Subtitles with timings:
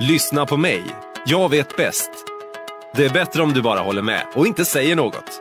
[0.00, 0.84] Lyssna på mig.
[1.26, 2.10] Jag vet bäst.
[2.94, 5.40] Det är bättre om du bara håller med och inte säger något.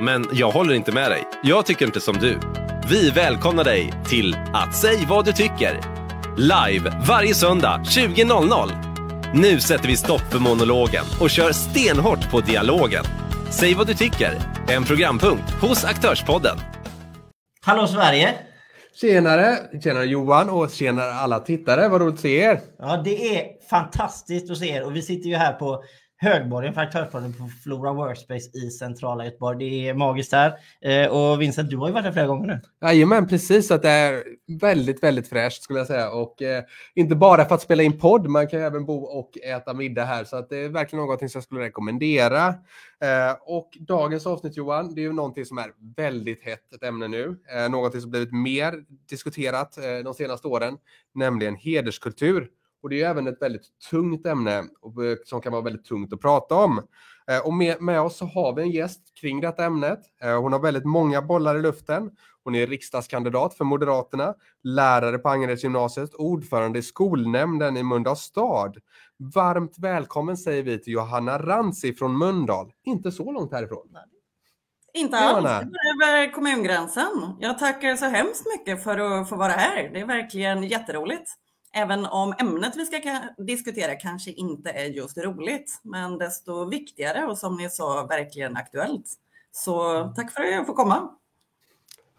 [0.00, 1.24] Men jag håller inte med dig.
[1.42, 2.40] Jag tycker inte som du.
[2.90, 5.80] Vi välkomnar dig till att säg vad du tycker.
[6.36, 9.32] Live varje söndag 20.00.
[9.34, 13.04] Nu sätter vi stopp för monologen och kör stenhårt på dialogen.
[13.50, 14.38] Säg vad du tycker.
[14.68, 16.58] En programpunkt hos Aktörspodden.
[17.64, 18.47] Hallå Sverige!
[19.00, 19.80] Tjenare!
[19.82, 21.88] Tjenare Johan och tjenare alla tittare.
[21.88, 22.60] Vad roligt att se er!
[22.78, 25.82] Ja, det är fantastiskt att se er och vi sitter ju här på
[26.20, 29.58] Högborgen för aktörsporten på Flora Workspace i centrala Göteborg.
[29.58, 30.52] Det är magiskt här.
[30.80, 32.60] Eh, och Vincent, du har ju varit här flera gånger nu.
[32.88, 33.70] Jajamän, precis.
[33.70, 34.24] Att det är
[34.60, 36.10] väldigt, väldigt fräscht skulle jag säga.
[36.10, 36.64] Och eh,
[36.94, 40.04] inte bara för att spela in podd, man kan ju även bo och äta middag
[40.04, 40.24] här.
[40.24, 42.48] Så att det är verkligen någonting som jag skulle rekommendera.
[43.00, 47.08] Eh, och dagens avsnitt Johan, det är ju någonting som är väldigt hett ett ämne
[47.08, 47.36] nu.
[47.56, 48.74] Eh, någonting som blivit mer
[49.08, 50.76] diskuterat eh, de senaste åren,
[51.14, 52.48] nämligen hederskultur.
[52.82, 54.64] Och det är även ett väldigt tungt ämne
[55.24, 56.82] som kan vara väldigt tungt att prata om.
[57.30, 60.00] Eh, och med, med oss så har vi en gäst kring detta ämnet.
[60.22, 62.10] Eh, hon har väldigt många bollar i luften.
[62.44, 68.76] Hon är riksdagskandidat för Moderaterna, lärare på Angeredsgymnasiet ordförande i skolnämnden i Mölndal stad.
[69.34, 73.88] Varmt välkommen säger vi till Johanna Rantzi från Mölndal, inte så långt härifrån.
[74.94, 77.36] Inte alls, över kommungränsen.
[77.40, 79.90] Jag tackar så hemskt mycket för att få vara här.
[79.92, 81.34] Det är verkligen jätteroligt.
[81.78, 87.38] Även om ämnet vi ska diskutera kanske inte är just roligt, men desto viktigare och
[87.38, 89.06] som ni sa verkligen aktuellt.
[89.52, 90.14] Så mm.
[90.14, 91.10] tack för att jag får komma.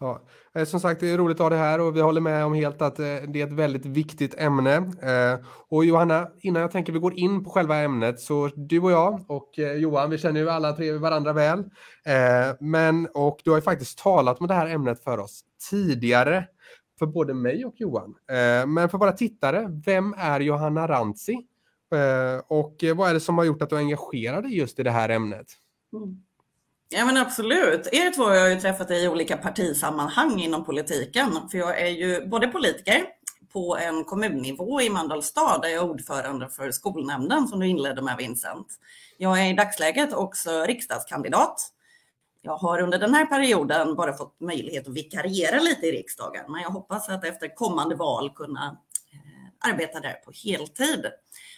[0.00, 0.22] Ja,
[0.54, 2.54] eh, som sagt, det är roligt att ha det här och vi håller med om
[2.54, 4.76] helt att eh, det är ett väldigt viktigt ämne.
[4.76, 8.92] Eh, och Johanna, innan jag tänker vi går in på själva ämnet, så du och
[8.92, 11.64] jag och Johan, vi känner ju alla tre varandra väl.
[12.60, 16.46] Men, och du har ju faktiskt talat med det här ämnet för oss tidigare
[17.00, 18.14] för både mig och Johan.
[18.30, 21.32] Eh, men för våra tittare, vem är Johanna Rantsi?
[21.94, 24.90] Eh, och vad är det som har gjort att du är engagerad just i det
[24.90, 25.46] här ämnet?
[25.92, 26.22] Mm.
[26.88, 27.88] Ja men absolut.
[27.92, 31.30] Er två har jag ju träffat i olika partisammanhang inom politiken.
[31.50, 33.06] För jag är ju både politiker
[33.52, 38.02] på en kommunnivå i Mölndals stad där jag är ordförande för skolnämnden som du inledde
[38.02, 38.66] med Vincent.
[39.18, 41.72] Jag är i dagsläget också riksdagskandidat
[42.42, 46.62] jag har under den här perioden bara fått möjlighet att vikariera lite i riksdagen, men
[46.62, 48.76] jag hoppas att efter kommande val kunna
[49.12, 51.06] eh, arbeta där på heltid.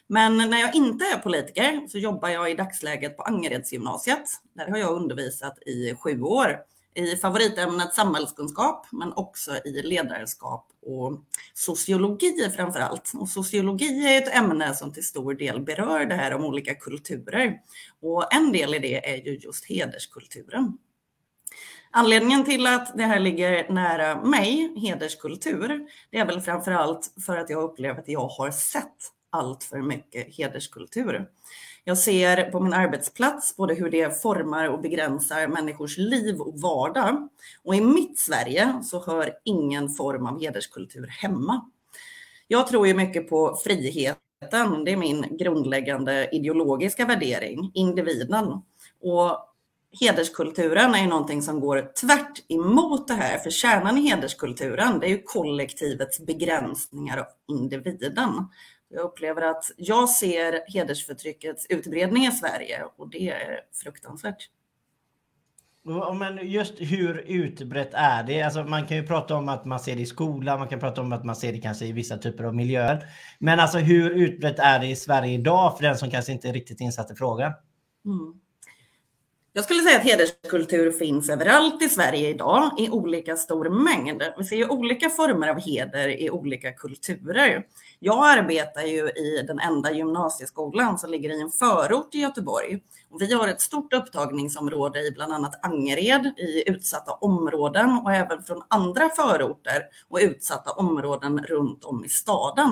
[0.06, 4.24] Men när jag inte är politiker så jobbar jag i dagsläget på Angeredsgymnasiet.
[4.54, 6.58] Där har jag undervisat i sju år
[6.94, 11.20] i favoritämnet samhällskunskap, men också i ledarskap och
[11.54, 13.12] sociologi framför allt.
[13.14, 17.60] Och sociologi är ett ämne som till stor del berör det här om olika kulturer.
[18.00, 20.78] Och en del i det är ju just hederskulturen.
[21.90, 27.36] Anledningen till att det här ligger nära mig, hederskultur, det är väl framför allt för
[27.36, 28.96] att jag upplever att jag har sett
[29.30, 31.28] allt för mycket hederskultur.
[31.84, 37.28] Jag ser på min arbetsplats både hur det formar och begränsar människors liv och vardag.
[37.64, 41.70] Och i mitt Sverige så hör ingen form av hederskultur hemma.
[42.48, 44.84] Jag tror ju mycket på friheten.
[44.84, 48.62] Det är min grundläggande ideologiska värdering, individen.
[49.02, 49.48] Och
[50.00, 53.38] hederskulturen är ju någonting som går tvärt emot det här.
[53.38, 58.48] För kärnan i hederskulturen, det är ju kollektivets begränsningar av individen.
[58.94, 64.48] Jag upplever att jag ser hedersförtryckets utbredning i Sverige och det är fruktansvärt.
[66.18, 68.42] Men just hur utbrett är det?
[68.42, 71.00] Alltså man kan ju prata om att man ser det i skolan, man kan prata
[71.00, 73.06] om att man ser det kanske i vissa typer av miljöer.
[73.38, 76.52] Men alltså hur utbrett är det i Sverige idag för den som kanske inte är
[76.52, 77.52] riktigt insatt i frågan?
[78.04, 78.40] Mm.
[79.54, 84.22] Jag skulle säga att hederskultur finns överallt i Sverige idag i olika stor mängd.
[84.38, 87.66] Vi ser ju olika former av heder i olika kulturer.
[88.04, 92.80] Jag arbetar ju i den enda gymnasieskolan som ligger i en förort i Göteborg.
[93.12, 98.42] Och vi har ett stort upptagningsområde i bland annat Angered i utsatta områden och även
[98.42, 102.70] från andra förorter och utsatta områden runt om i staden.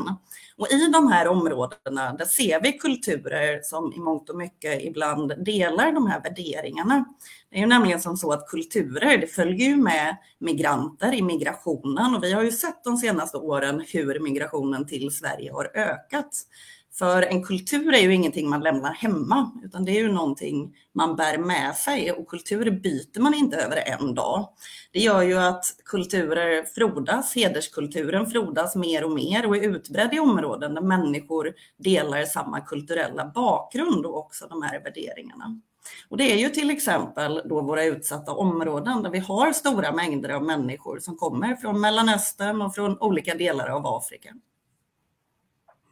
[0.57, 5.45] Och i de här områdena där ser vi kulturer som i mångt och mycket ibland
[5.45, 7.05] delar de här värderingarna.
[7.51, 12.15] Det är ju nämligen som så att kulturer, det följer ju med migranter i migrationen
[12.15, 16.31] och vi har ju sett de senaste åren hur migrationen till Sverige har ökat.
[16.93, 21.17] För en kultur är ju ingenting man lämnar hemma, utan det är ju någonting man
[21.17, 24.49] bär med sig och kulturer byter man inte över en dag.
[24.93, 30.19] Det gör ju att kulturer frodas, hederskulturen frodas mer och mer och är utbredd i
[30.19, 35.61] områden där människor delar samma kulturella bakgrund och också de här värderingarna.
[36.09, 40.29] Och det är ju till exempel då våra utsatta områden där vi har stora mängder
[40.29, 44.35] av människor som kommer från Mellanöstern och från olika delar av Afrika.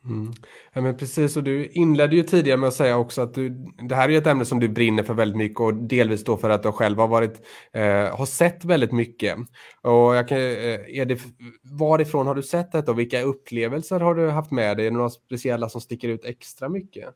[0.08, 0.32] Mm.
[0.72, 3.48] Ja, men precis, och du inledde ju tidigare med att säga också att du,
[3.88, 6.50] det här är ett ämne som du brinner för väldigt mycket och delvis då för
[6.50, 9.36] att du själv har varit, eh, har sett väldigt mycket.
[9.82, 11.20] Och jag kan, eh, är det,
[11.78, 14.86] varifrån har du sett detta och vilka upplevelser har du haft med dig?
[14.86, 17.14] Är det några speciella som sticker ut extra mycket?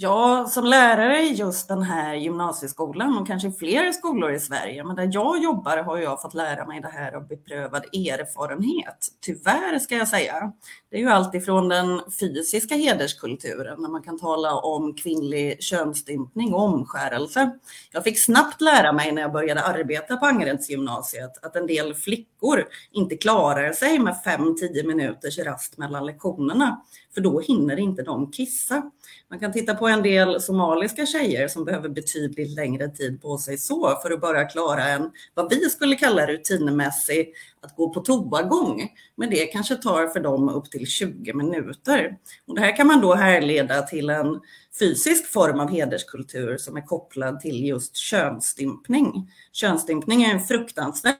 [0.00, 4.96] Ja, som lärare i just den här gymnasieskolan och kanske fler skolor i Sverige, men
[4.96, 9.08] där jag jobbar har jag fått lära mig det här av beprövad erfarenhet.
[9.20, 10.52] Tyvärr ska jag säga.
[10.90, 16.62] Det är ju alltifrån den fysiska hederskulturen, när man kan tala om kvinnlig könsstympning och
[16.62, 17.50] omskärelse.
[17.92, 22.64] Jag fick snabbt lära mig när jag började arbeta på Angeredsgymnasiet att en del flickor
[22.92, 26.82] inte klarar sig med 5-10 minuters rast mellan lektionerna,
[27.14, 28.90] för då hinner inte de kissa.
[29.30, 33.58] Man kan titta på en del somaliska tjejer som behöver betydligt längre tid på sig
[33.58, 38.88] så för att bara klara en, vad vi skulle kalla rutinmässig, att gå på toagång.
[39.16, 42.16] Men det kanske tar för dem upp till 20 minuter.
[42.46, 44.40] Och det här kan man då härleda till en
[44.78, 49.30] fysisk form av hederskultur som är kopplad till just könsstympning.
[49.52, 51.16] Könsstympning är en fruktansvärd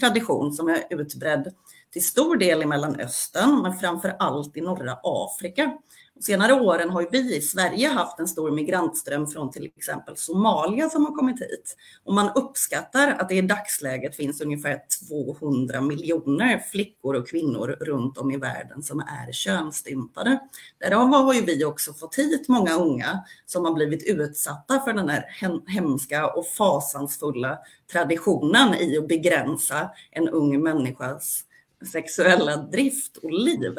[0.00, 1.52] tradition som är utbredd
[1.92, 5.78] till stor del i Mellanöstern, men framför allt i norra Afrika.
[6.20, 11.04] Senare åren har vi i Sverige haft en stor migrantström från till exempel Somalia som
[11.04, 11.76] har kommit hit.
[12.04, 18.18] Och man uppskattar att det i dagsläget finns ungefär 200 miljoner flickor och kvinnor runt
[18.18, 20.38] om i världen som är könsstympade.
[20.78, 25.08] Därav har ju vi också fått hit många unga som har blivit utsatta för den
[25.08, 25.24] här
[25.66, 27.58] hemska och fasansfulla
[27.92, 31.44] traditionen i att begränsa en ung människas
[31.92, 33.74] sexuella drift och liv.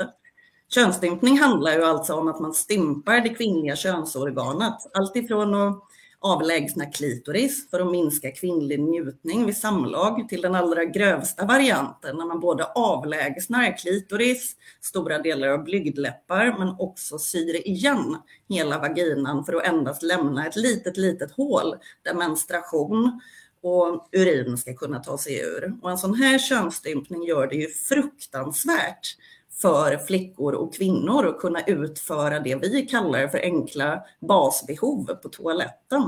[0.69, 4.75] Könsstympning handlar ju alltså om att man stympar det kvinnliga könsorganet.
[4.94, 5.84] Alltifrån att
[6.19, 12.25] avlägsna klitoris för att minska kvinnlig njutning vid samlag till den allra grövsta varianten när
[12.25, 18.18] man både avlägsnar klitoris, stora delar av blygdläppar men också syr igen
[18.50, 23.22] hela vaginan för att endast lämna ett litet, litet hål där menstruation
[23.62, 25.74] och urin ska kunna ta sig ur.
[25.81, 29.16] Och en sån här könsstympning gör det ju fruktansvärt
[29.62, 36.04] för flickor och kvinnor att kunna utföra det vi kallar för enkla basbehov på toaletten.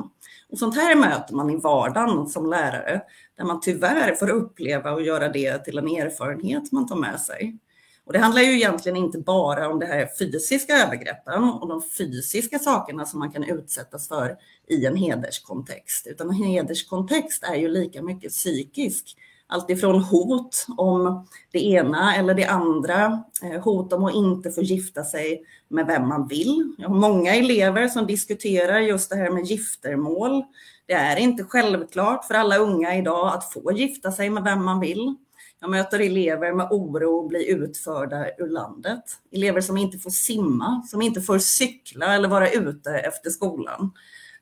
[0.49, 3.01] Och sånt här möter man i vardagen som lärare,
[3.37, 7.57] där man tyvärr får uppleva och göra det till en erfarenhet man tar med sig.
[8.05, 12.59] Och det handlar ju egentligen inte bara om det här fysiska övergreppen och de fysiska
[12.59, 14.37] sakerna som man kan utsättas för
[14.67, 19.17] i en hederskontext, utan en hederskontext är ju lika mycket psykisk
[19.49, 25.03] alltifrån hot om det ena eller det andra, eh, hot om att inte få gifta
[25.03, 26.73] sig med vem man vill.
[26.77, 30.43] Jag har många elever som diskuterar just det här med giftermål.
[30.85, 34.79] Det är inte självklart för alla unga idag att få gifta sig med vem man
[34.79, 35.15] vill.
[35.61, 39.03] Jag möter elever med oro att bli utförda ur landet.
[39.31, 43.91] Elever som inte får simma, som inte får cykla eller vara ute efter skolan.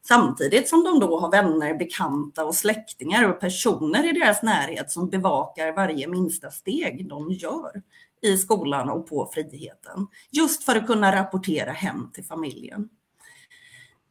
[0.03, 5.09] Samtidigt som de då har vänner, bekanta och släktingar och personer i deras närhet som
[5.09, 7.81] bevakar varje minsta steg de gör
[8.21, 10.07] i skolan och på friheten.
[10.31, 12.89] Just för att kunna rapportera hem till familjen.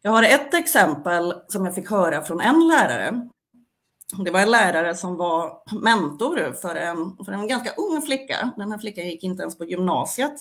[0.03, 3.29] Jag har ett exempel som jag fick höra från en lärare.
[4.25, 8.51] Det var en lärare som var mentor för en, för en ganska ung flicka.
[8.57, 10.41] Den här flickan gick inte ens på gymnasiet.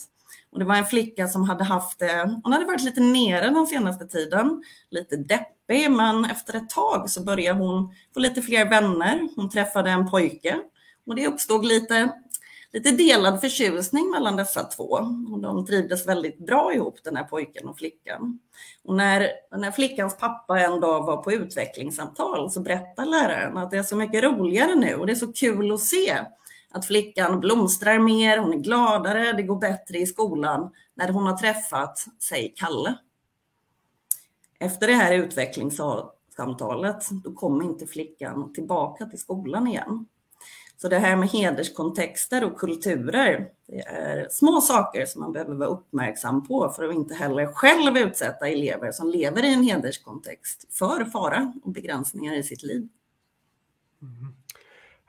[0.55, 3.67] Och det var en flicka som hade haft det, hon hade varit lite nere den
[3.67, 9.29] senaste tiden, lite deppig, men efter ett tag så började hon få lite fler vänner.
[9.35, 10.59] Hon träffade en pojke
[11.07, 12.09] och det uppstod lite,
[12.73, 14.89] lite delad förtjusning mellan dessa två.
[15.31, 18.39] Och de trivdes väldigt bra ihop, den här pojken och flickan.
[18.83, 23.77] Och när, när flickans pappa en dag var på utvecklingssamtal så berättade läraren att det
[23.77, 26.17] är så mycket roligare nu och det är så kul att se
[26.75, 31.37] att flickan blomstrar mer, hon är gladare, det går bättre i skolan när hon har
[31.37, 32.97] träffat, säg Kalle.
[34.59, 40.05] Efter det här utvecklingssamtalet, då kommer inte flickan tillbaka till skolan igen.
[40.77, 45.69] Så det här med hederskontexter och kulturer, det är små saker som man behöver vara
[45.69, 51.05] uppmärksam på för att inte heller själv utsätta elever som lever i en hederskontext för
[51.05, 52.87] fara och begränsningar i sitt liv.
[54.01, 54.35] Mm.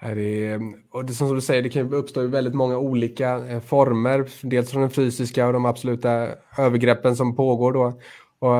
[0.01, 0.59] Det,
[0.91, 4.29] och det, som du säger, det kan uppstå i väldigt många olika eh, former.
[4.43, 8.01] Dels från den fysiska och de absoluta övergreppen som pågår då.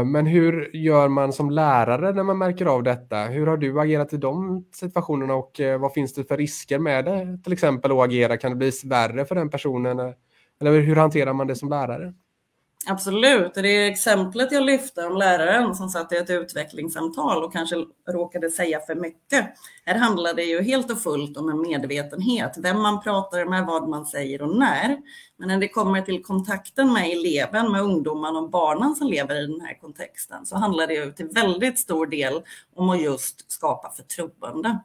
[0.05, 3.25] Men hur gör man som lärare när man märker av detta?
[3.25, 7.05] Hur har du agerat i de situationerna och eh, vad finns det för risker med
[7.05, 7.39] det?
[7.45, 9.99] Till exempel att agera, kan det bli värre för den personen?
[10.61, 12.15] Eller hur hanterar man det som lärare?
[12.89, 17.77] Absolut, det är exemplet jag lyfte om läraren som satt i ett utvecklingssamtal och kanske
[18.09, 19.47] råkade säga för mycket.
[19.85, 23.89] Här handlar det ju helt och fullt om en medvetenhet, vem man pratar med, vad
[23.89, 24.99] man säger och när.
[25.39, 29.47] Men när det kommer till kontakten med eleven, med ungdomarna och barnen som lever i
[29.47, 32.43] den här kontexten så handlar det ju till väldigt stor del
[32.77, 34.79] om att just skapa förtroende.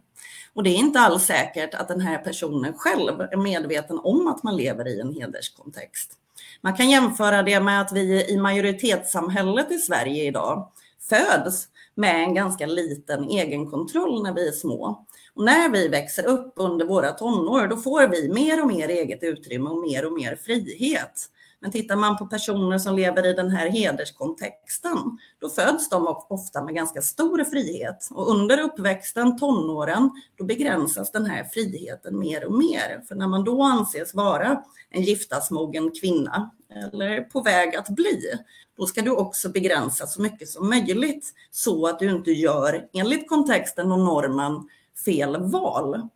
[0.53, 4.43] Och det är inte alls säkert att den här personen själv är medveten om att
[4.43, 6.17] man lever i en hederskontext.
[6.63, 10.71] Man kan jämföra det med att vi i majoritetssamhället i Sverige idag
[11.09, 15.05] föds med en ganska liten egenkontroll när vi är små.
[15.33, 19.23] Och när vi växer upp under våra tonår, då får vi mer och mer eget
[19.23, 21.27] utrymme och mer och mer frihet.
[21.61, 24.97] Men tittar man på personer som lever i den här hederskontexten,
[25.39, 28.07] då föds de ofta med ganska stor frihet.
[28.11, 33.03] Och under uppväxten, tonåren, då begränsas den här friheten mer och mer.
[33.07, 38.33] För när man då anses vara en giftasmogen kvinna, eller på väg att bli,
[38.77, 43.29] då ska du också begränsa så mycket som möjligt så att du inte gör, enligt
[43.29, 44.69] kontexten och normen,
[45.05, 46.09] fel val.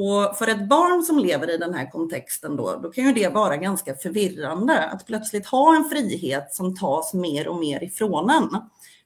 [0.00, 3.28] Och för ett barn som lever i den här kontexten då, då kan ju det
[3.28, 8.48] vara ganska förvirrande att plötsligt ha en frihet som tas mer och mer ifrån en.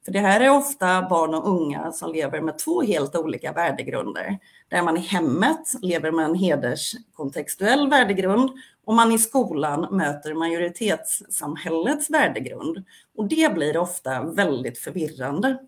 [0.04, 4.38] För det här är ofta barn och unga som lever med två helt olika värdegrunder.
[4.68, 8.50] Där man i hemmet lever med en hederskontextuell värdegrund
[8.84, 12.84] och man i skolan möter majoritetssamhällets värdegrund.
[13.16, 15.58] Och det blir ofta väldigt förvirrande.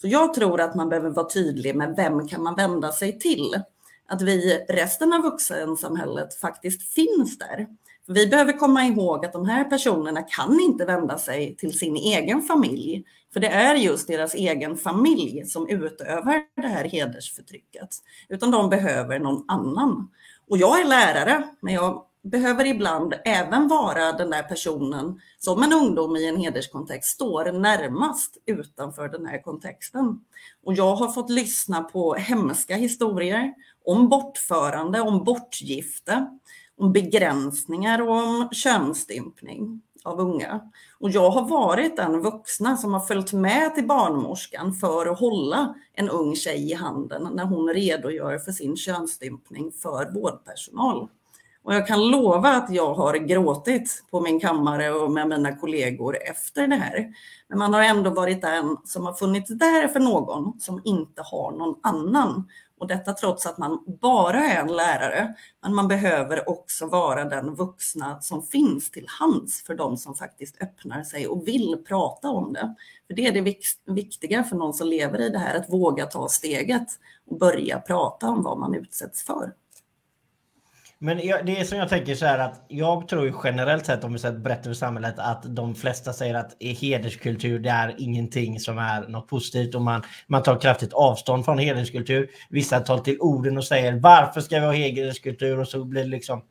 [0.00, 3.62] Så jag tror att man behöver vara tydlig med vem kan man vända sig till?
[4.10, 7.66] Att vi, resten av vuxensamhället, faktiskt finns där.
[8.06, 12.42] Vi behöver komma ihåg att de här personerna kan inte vända sig till sin egen
[12.42, 17.88] familj, för det är just deras egen familj som utövar det här hedersförtrycket,
[18.28, 20.10] utan de behöver någon annan.
[20.48, 25.72] Och jag är lärare, men jag behöver ibland även vara den där personen som en
[25.72, 30.20] ungdom i en hederskontext står närmast utanför den här kontexten.
[30.64, 36.26] Och jag har fått lyssna på hemska historier om bortförande, om bortgifte,
[36.76, 40.60] om begränsningar och om könsstympning av unga.
[40.98, 45.74] Och jag har varit den vuxna som har följt med till barnmorskan för att hålla
[45.92, 51.08] en ung tjej i handen när hon redogör för sin könsstympning för vårdpersonal.
[51.62, 56.16] Och jag kan lova att jag har gråtit på min kammare och med mina kollegor
[56.30, 57.08] efter det här.
[57.48, 61.52] Men man har ändå varit den som har funnits där för någon som inte har
[61.52, 62.48] någon annan.
[62.78, 67.54] Och detta trots att man bara är en lärare, men man behöver också vara den
[67.54, 72.52] vuxna som finns till hands för de som faktiskt öppnar sig och vill prata om
[72.52, 72.74] det.
[73.06, 76.28] För det är det viktiga för någon som lever i det här, att våga ta
[76.28, 76.88] steget
[77.30, 79.52] och börja prata om vad man utsätts för.
[81.02, 84.04] Men jag, det är som jag tänker så här att jag tror ju generellt sett
[84.04, 88.60] om vi sett brett över samhället att de flesta säger att hederskultur det är ingenting
[88.60, 92.30] som är något positivt och man, man tar kraftigt avstånd från hederskultur.
[92.50, 96.08] Vissa tar till orden och säger varför ska vi ha hederskultur och så blir det
[96.08, 96.42] liksom.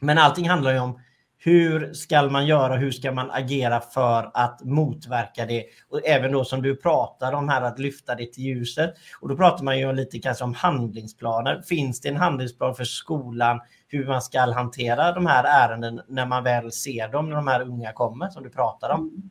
[0.00, 1.00] Men allting handlar ju om
[1.42, 2.76] hur ska man göra?
[2.76, 5.64] Hur ska man agera för att motverka det?
[5.90, 8.94] Och även då som du pratar om här att lyfta det till ljuset.
[9.20, 11.62] Och då pratar man ju lite kanske om handlingsplaner.
[11.62, 13.60] Finns det en handlingsplan för skolan
[13.92, 17.62] hur man ska hantera de här ärenden när man väl ser dem, när de här
[17.62, 19.00] unga kommer som du pratar om?
[19.00, 19.30] Mm.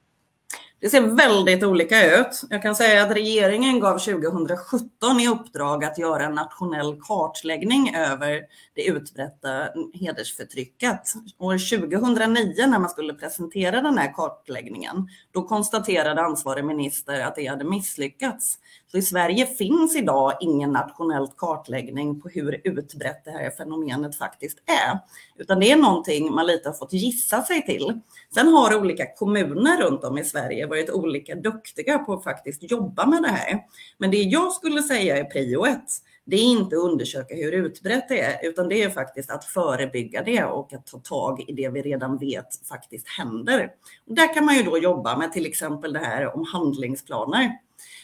[0.82, 2.42] Det ser väldigt olika ut.
[2.50, 8.42] Jag kan säga att regeringen gav 2017 i uppdrag att göra en nationell kartläggning över
[8.76, 11.02] det utbredda hedersförtrycket.
[11.38, 17.46] År 2009 när man skulle presentera den här kartläggningen, då konstaterade ansvarig minister att det
[17.46, 18.60] hade misslyckats.
[18.92, 24.58] Så i Sverige finns idag ingen nationell kartläggning på hur utbrett det här fenomenet faktiskt
[24.66, 25.00] är,
[25.38, 28.00] utan det är någonting man lite har fått gissa sig till.
[28.34, 33.06] Sen har olika kommuner runt om i Sverige varit olika duktiga på att faktiskt jobba
[33.06, 33.60] med det här.
[33.98, 35.92] Men det jag skulle säga är prio ett,
[36.26, 40.24] det är inte att undersöka hur utbrett det är, utan det är faktiskt att förebygga
[40.24, 43.72] det och att ta tag i det vi redan vet faktiskt händer.
[44.08, 47.58] Och där kan man ju då jobba med till exempel det här om handlingsplaner.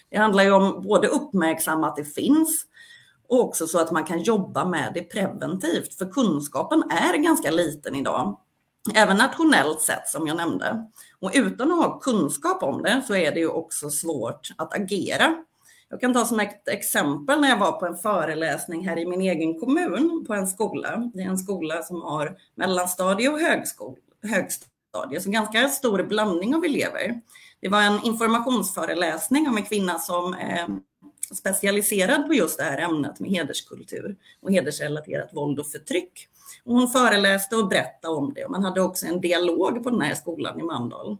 [0.09, 2.65] Det handlar ju om både uppmärksamma att det finns
[3.27, 7.95] och också så att man kan jobba med det preventivt, för kunskapen är ganska liten
[7.95, 8.39] idag.
[8.95, 10.85] Även nationellt sett som jag nämnde.
[11.19, 15.35] Och utan att ha kunskap om det så är det ju också svårt att agera.
[15.89, 19.21] Jag kan ta som ett exempel när jag var på en föreläsning här i min
[19.21, 21.11] egen kommun på en skola.
[21.13, 23.39] Det är en skola som har mellanstadie och
[24.29, 27.21] högstadie, så ganska stor blandning av elever.
[27.65, 30.67] Det var en informationsföreläsning om en kvinna som är
[31.35, 36.27] specialiserad på just det här ämnet med hederskultur och hedersrelaterat våld och förtryck.
[36.63, 38.45] Och hon föreläste och berättade om det.
[38.45, 41.17] och Man hade också en dialog på den här skolan i Mandal.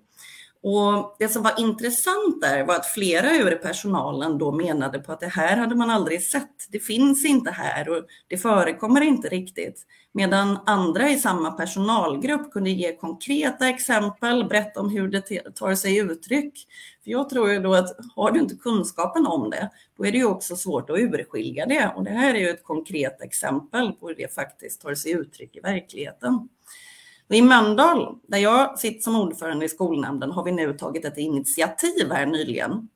[0.67, 5.19] Och det som var intressant där var att flera ur personalen då menade på att
[5.19, 6.67] det här hade man aldrig sett.
[6.69, 9.85] Det finns inte här och det förekommer inte riktigt.
[10.11, 15.21] Medan andra i samma personalgrupp kunde ge konkreta exempel, berätta om hur det
[15.55, 16.67] tar sig uttryck.
[17.03, 20.17] För jag tror ju då att har du inte kunskapen om det, då är det
[20.17, 21.93] ju också svårt att urskilja det.
[21.95, 25.55] Och det här är ju ett konkret exempel på hur det faktiskt tar sig uttryck
[25.55, 26.49] i verkligheten.
[27.29, 32.11] I Mölndal, där jag sitter som ordförande i skolnämnden, har vi nu tagit ett initiativ
[32.11, 32.89] här nyligen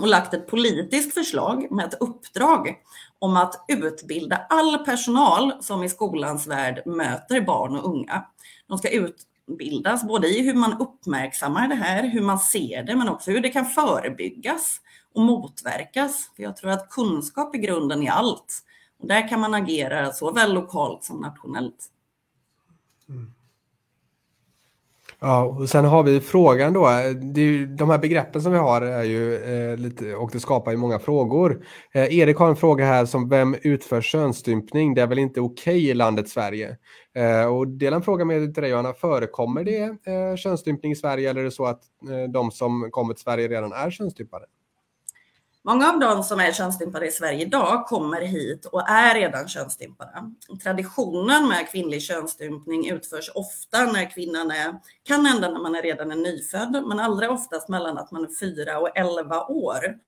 [0.00, 2.76] och lagt ett politiskt förslag med ett uppdrag
[3.18, 8.24] om att utbilda all personal som i skolans värld möter barn och unga.
[8.66, 13.08] De ska utbildas både i hur man uppmärksammar det här, hur man ser det, men
[13.08, 14.80] också hur det kan förebyggas
[15.14, 16.30] och motverkas.
[16.36, 18.64] För jag tror att kunskap är grunden i allt.
[18.98, 21.90] Och där kan man agera såväl lokalt som nationellt.
[23.08, 23.32] Mm.
[25.22, 26.88] Ja, och sen har vi frågan då.
[27.34, 30.70] Det ju, de här begreppen som vi har är ju eh, lite, och det skapar
[30.70, 31.64] ju många frågor.
[31.94, 34.94] Eh, Erik har en fråga här som vem utför könsstympning?
[34.94, 36.76] Det är väl inte okej okay i landet Sverige?
[37.14, 41.40] Eh, och dela en fråga med dig Johanna, förekommer det eh, könsstympning i Sverige eller
[41.40, 44.44] är det så att eh, de som kommer till Sverige redan är könsstympade?
[45.64, 50.32] Många av de som är könsstympade i Sverige idag kommer hit och är redan könsstympade.
[50.62, 56.10] Traditionen med kvinnlig könsstympning utförs ofta när kvinnan är, kan hända när man är redan
[56.10, 59.98] är nyfödd, men allra oftast mellan att man är 4 och 11 år.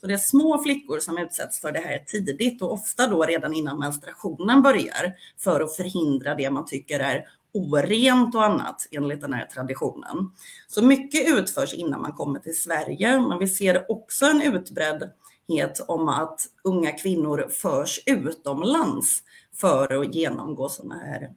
[0.00, 3.54] Så det är små flickor som utsätts för det här tidigt och ofta då redan
[3.54, 9.32] innan menstruationen börjar för att förhindra det man tycker är orent och annat enligt den
[9.32, 10.30] här traditionen.
[10.68, 16.08] Så mycket utförs innan man kommer till Sverige, men vi ser också en utbreddhet om
[16.08, 19.22] att unga kvinnor förs utomlands
[19.56, 21.30] för att genomgå sådana här,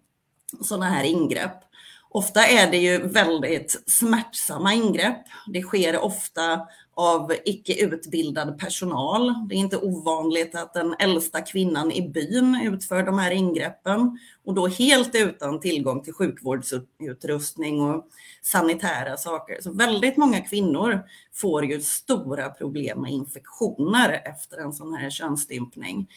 [0.61, 1.63] såna här ingrepp.
[2.09, 5.25] Ofta är det ju väldigt smärtsamma ingrepp.
[5.47, 6.61] Det sker ofta
[6.97, 9.47] av icke utbildad personal.
[9.49, 14.53] Det är inte ovanligt att den äldsta kvinnan i byn utför de här ingreppen och
[14.53, 18.07] då helt utan tillgång till sjukvårdsutrustning och
[18.41, 19.57] sanitära saker.
[19.61, 20.99] Så väldigt många kvinnor
[21.33, 26.07] får ju stora problem med infektioner efter en sån här könsstympning.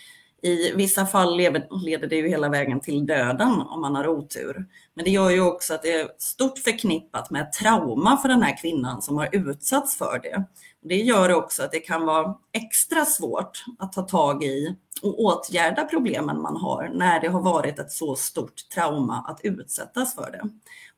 [0.43, 4.67] I vissa fall leder det ju hela vägen till döden om man har otur.
[4.95, 8.57] Men det gör ju också att det är stort förknippat med trauma för den här
[8.61, 10.45] kvinnan som har utsatts för det.
[10.83, 15.85] Det gör också att det kan vara extra svårt att ta tag i och åtgärda
[15.85, 20.49] problemen man har när det har varit ett så stort trauma att utsättas för det.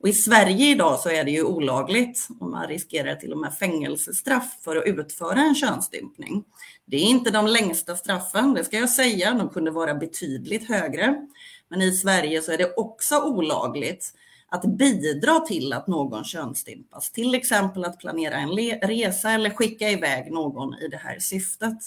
[0.00, 3.54] Och I Sverige idag så är det ju olagligt och man riskerar till och med
[3.54, 6.44] fängelsestraff för att utföra en könsstympning.
[6.84, 11.26] Det är inte de längsta straffen, det ska jag säga, de kunde vara betydligt högre.
[11.68, 14.14] Men i Sverige så är det också olagligt
[14.52, 18.50] att bidra till att någon könsstympas, till exempel att planera en
[18.88, 21.78] resa eller skicka iväg någon i det här syftet.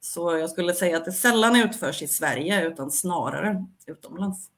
[0.00, 4.50] Så jag skulle säga att det sällan utförs i Sverige utan snarare utomlands.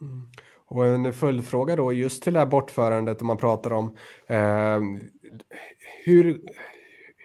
[0.00, 0.28] Mm.
[0.66, 3.96] Och en följdfråga då just till det här bortförandet om man pratar om
[4.28, 4.80] eh,
[6.04, 6.40] hur,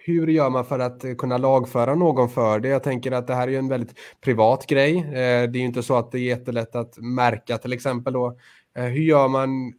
[0.04, 2.68] hur gör man för att kunna lagföra någon för det?
[2.68, 4.96] Jag tänker att det här är en väldigt privat grej.
[4.98, 8.36] Eh, det är inte så att det är jättelätt att märka till exempel då.
[8.78, 9.72] Eh, hur gör man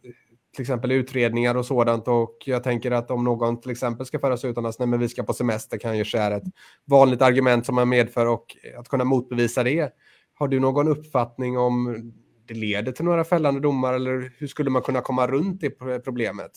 [0.54, 4.44] till exempel utredningar och sådant och jag tänker att om någon till exempel ska föras
[4.44, 6.42] utomlands, nej men vi ska på semester kan ju är ett
[6.86, 9.92] vanligt argument som man medför och att kunna motbevisa det.
[10.34, 12.12] Har du någon uppfattning om
[12.48, 15.70] det leder till några fällande domar eller hur skulle man kunna komma runt det
[16.04, 16.50] problemet?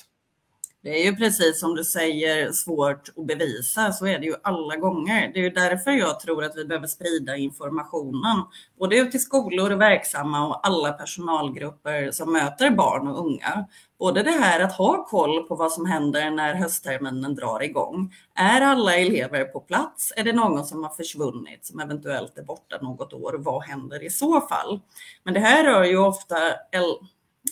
[0.85, 4.75] Det är ju precis som du säger svårt att bevisa, så är det ju alla
[4.75, 5.31] gånger.
[5.33, 8.43] Det är ju därför jag tror att vi behöver sprida informationen,
[8.79, 13.65] både ut till skolor och verksamma och alla personalgrupper som möter barn och unga.
[13.99, 18.13] Både det här att ha koll på vad som händer när höstterminen drar igång.
[18.35, 20.13] Är alla elever på plats?
[20.15, 23.35] Är det någon som har försvunnit som eventuellt är borta något år?
[23.37, 24.79] Vad händer i så fall?
[25.23, 26.35] Men det här rör ju ofta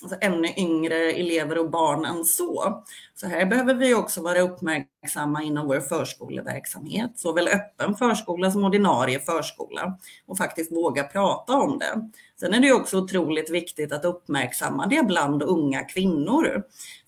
[0.02, 2.84] alltså ännu yngre elever och barn än så.
[3.16, 9.20] Så här behöver vi också vara uppmärksamma inom vår förskoleverksamhet, såväl öppen förskola som ordinarie
[9.20, 12.10] förskola och faktiskt våga prata om det.
[12.40, 16.64] Sen är det också otroligt viktigt att uppmärksamma det bland unga kvinnor.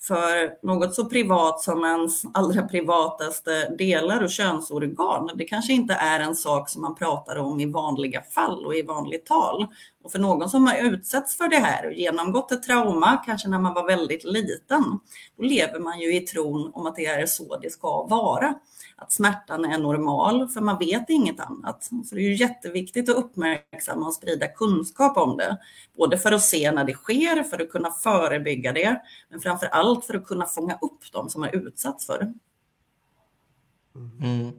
[0.07, 6.19] För något så privat som ens allra privataste delar och könsorgan, det kanske inte är
[6.19, 9.67] en sak som man pratar om i vanliga fall och i vanligt tal.
[10.03, 13.59] Och för någon som har utsatts för det här och genomgått ett trauma, kanske när
[13.59, 14.83] man var väldigt liten,
[15.37, 18.53] då lever man ju i tron om att det är så det ska vara
[18.97, 21.83] att smärtan är normal, för man vet inget annat.
[21.83, 25.57] Så det är ju jätteviktigt att uppmärksamma och sprida kunskap om det.
[25.97, 30.05] Både för att se när det sker, för att kunna förebygga det, men framför allt
[30.05, 32.33] för att kunna fånga upp de som har utsatts för det.
[34.25, 34.51] Mm.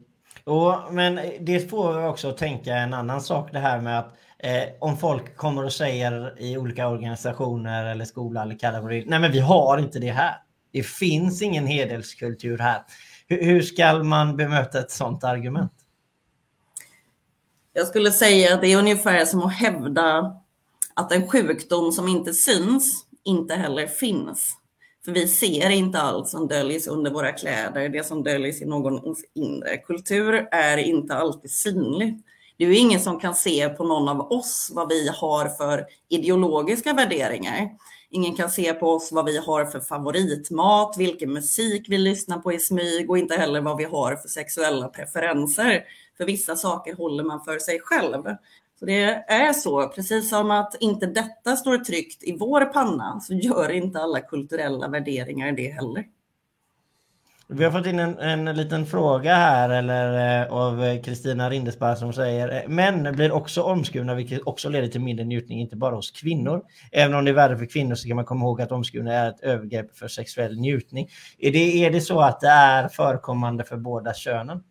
[0.44, 4.96] Och, men det får också tänka en annan sak det här med att eh, om
[4.96, 9.78] folk kommer och säger i olika organisationer eller skola eller kategori, nej men vi har
[9.78, 10.36] inte det här.
[10.72, 12.82] Det finns ingen hederskultur här.
[13.26, 15.72] Hur, hur ska man bemöta ett sådant argument?
[17.72, 20.36] Jag skulle säga att det är ungefär som att hävda
[20.94, 24.56] att en sjukdom som inte syns inte heller finns.
[25.04, 29.24] För vi ser inte allt som döljs under våra kläder, det som döljs i någons
[29.34, 29.76] inre.
[29.76, 32.26] Kultur är inte alltid synligt.
[32.56, 35.86] Det är ju ingen som kan se på någon av oss vad vi har för
[36.08, 37.70] ideologiska värderingar.
[38.16, 42.52] Ingen kan se på oss vad vi har för favoritmat, vilken musik vi lyssnar på
[42.52, 45.84] i smyg och inte heller vad vi har för sexuella preferenser.
[46.16, 48.22] För vissa saker håller man för sig själv.
[48.78, 53.34] Så det är så, precis som att inte detta står tryckt i vår panna så
[53.34, 56.04] gör inte alla kulturella värderingar det heller.
[57.48, 62.12] Vi har fått in en, en liten fråga här eller, eh, av Kristina Rindesberg som
[62.12, 66.10] säger eh, Män blir också omskurna vilket också leder till mindre njutning, inte bara hos
[66.10, 66.62] kvinnor.
[66.92, 69.28] Även om det är värre för kvinnor så kan man komma ihåg att omskurna är
[69.28, 71.08] ett övergrepp för sexuell njutning.
[71.38, 74.62] Är det, är det så att det är förekommande för båda könen?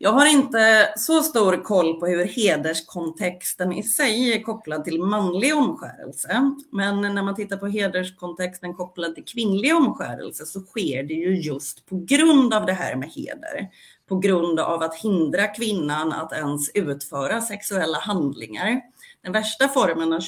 [0.00, 5.56] Jag har inte så stor koll på hur hederskontexten i sig är kopplad till manlig
[5.56, 6.52] omskärelse.
[6.72, 11.86] Men när man tittar på hederskontexten kopplad till kvinnlig omskärelse så sker det ju just
[11.86, 13.68] på grund av det här med heder.
[14.08, 18.80] På grund av att hindra kvinnan att ens utföra sexuella handlingar.
[19.22, 20.20] Den värsta formen av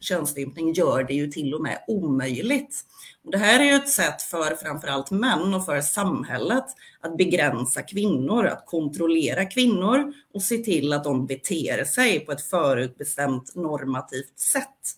[0.00, 2.84] könsstympning gör det ju till och med omöjligt.
[3.32, 6.64] Det här är ju ett sätt för framförallt män och för samhället
[7.00, 12.42] att begränsa kvinnor, att kontrollera kvinnor och se till att de beter sig på ett
[12.42, 14.94] förutbestämt normativt sätt.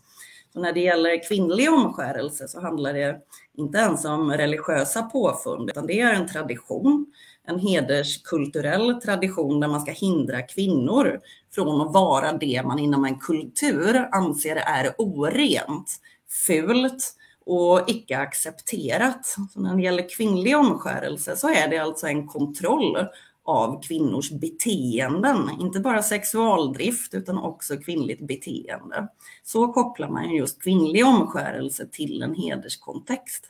[0.53, 3.21] Så när det gäller kvinnlig omskärelse så handlar det
[3.59, 7.07] inte ens om religiösa påfund, utan det är en tradition,
[7.47, 11.21] en hederskulturell tradition där man ska hindra kvinnor
[11.55, 16.01] från att vara det man inom en kultur anser är orent,
[16.47, 19.27] fult, och icke accepterat.
[19.27, 23.07] Så när det gäller kvinnlig omskärelse så är det alltså en kontroll
[23.43, 29.09] av kvinnors beteenden, inte bara sexualdrift utan också kvinnligt beteende.
[29.45, 33.45] Så kopplar man just kvinnlig omskärelse till en hederskontext.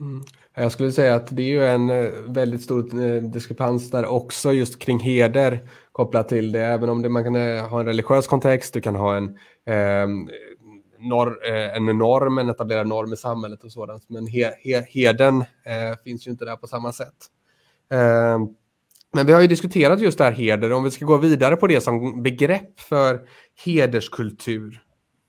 [0.00, 0.24] Mm.
[0.56, 4.52] Jag skulle säga att det är ju en eh, väldigt stor eh, diskrepans där också
[4.52, 8.26] just kring heder kopplat till det, även om det, man kan eh, ha en religiös
[8.26, 9.24] kontext, du kan ha en
[9.66, 10.06] eh,
[10.98, 14.08] nor eh, en norm, en etablerad norm i samhället och sådant.
[14.08, 17.14] Men he he heden eh, finns ju inte där på samma sätt.
[17.92, 18.38] Eh,
[19.12, 21.66] men vi har ju diskuterat just det här heder, om vi ska gå vidare på
[21.66, 23.20] det som begrepp för
[23.64, 24.82] hederskultur.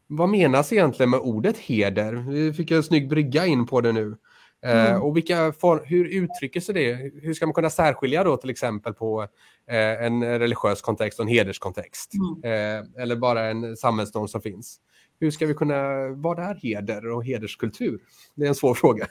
[0.08, 2.14] Vad menas egentligen med ordet heder?
[2.14, 4.16] Vi fick en snygg brygga in på det nu.
[4.66, 5.02] Eh, mm.
[5.02, 6.94] och vilka hur uttrycker sig det?
[7.22, 9.28] Hur ska man kunna särskilja då till exempel på
[9.68, 12.12] eh, en religiös kontext och en hederskontext?
[12.14, 12.80] Mm.
[12.80, 14.80] Eh, eller bara en samhällsnorm som finns
[15.20, 18.00] hur ska vi kunna, vad är heder och hederskultur?
[18.36, 19.08] Det är en svår fråga.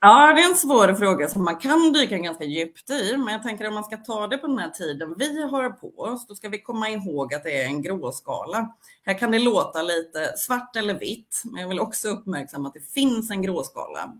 [0.00, 3.42] Ja, det är en svår fråga som man kan dyka ganska djupt i, men jag
[3.42, 6.34] tänker om man ska ta det på den här tiden vi har på oss, då
[6.34, 8.74] ska vi komma ihåg att det är en gråskala.
[9.02, 12.92] Här kan det låta lite svart eller vitt, men jag vill också uppmärksamma att det
[12.94, 14.12] finns en gråskala.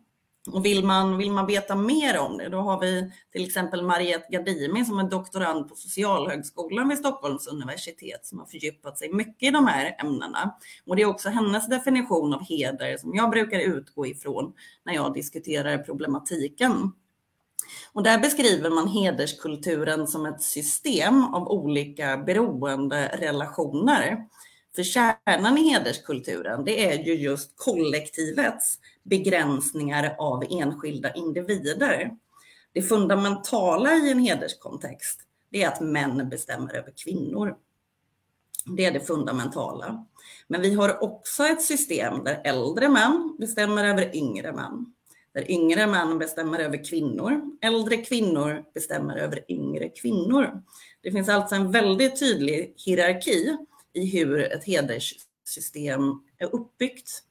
[0.51, 4.27] Och vill man, vill man veta mer om det, då har vi till exempel Mariette
[4.31, 9.51] Gardimi som är doktorand på Socialhögskolan vid Stockholms universitet som har fördjupat sig mycket i
[9.51, 10.55] de här ämnena.
[10.87, 14.53] Och det är också hennes definition av heder som jag brukar utgå ifrån
[14.85, 16.93] när jag diskuterar problematiken.
[17.93, 24.19] Och där beskriver man hederskulturen som ett system av olika beroende relationer.
[24.75, 32.11] För kärnan i hederskulturen, det är ju just kollektivets begränsningar av enskilda individer.
[32.73, 37.57] Det fundamentala i en hederskontext, det är att män bestämmer över kvinnor.
[38.67, 40.07] Det är det fundamentala.
[40.49, 44.95] Men vi har också ett system där äldre män bestämmer över yngre män.
[45.35, 47.43] Där yngre män bestämmer över kvinnor.
[47.61, 50.63] Äldre kvinnor bestämmer över yngre kvinnor.
[51.03, 53.57] Det finns alltså en väldigt tydlig hierarki
[53.93, 56.01] i hur ett hederssystem
[56.39, 57.23] är uppbyggt.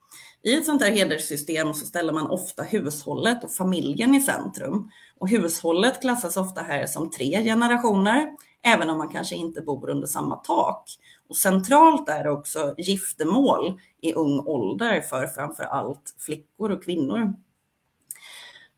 [0.43, 4.91] I ett sånt här hederssystem så ställer man ofta hushållet och familjen i centrum.
[5.17, 8.31] Och hushållet klassas ofta här som tre generationer,
[8.63, 10.83] även om man kanske inte bor under samma tak.
[11.29, 17.33] Och centralt är också giftermål i ung ålder för framför allt flickor och kvinnor.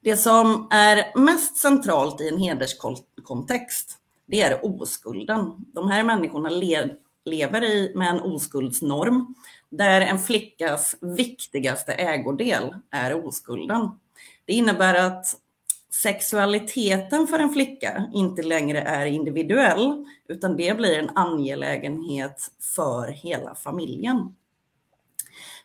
[0.02, 5.65] Det som är mest centralt i en hederskontext, det är oskulden.
[5.74, 6.50] De här människorna
[7.26, 9.36] lever i med en oskuldsnorm
[9.70, 13.90] där en flickas viktigaste ägodel är oskulden.
[14.46, 15.36] Det innebär att
[15.94, 23.56] sexualiteten för en flicka inte längre är individuell utan det blir en angelägenhet för hela
[23.56, 24.36] familjen.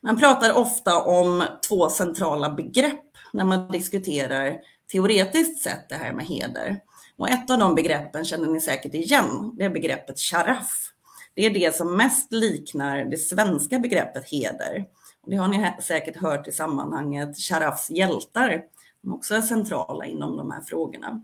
[0.01, 4.61] Man pratar ofta om två centrala begrepp när man diskuterar
[4.93, 6.81] teoretiskt sett det här med heder.
[7.17, 10.93] Och ett av de begreppen känner ni säkert igen, det är begreppet sharaf.
[11.39, 14.85] Det är det som mest liknar det svenska begreppet heder.
[15.23, 18.63] Och det har ni säkert hört i sammanhanget Sharafs hjältar,
[19.01, 21.23] som också är centrala inom de här frågorna.